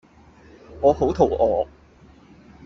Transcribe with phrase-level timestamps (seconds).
[0.81, 1.67] 我好肚餓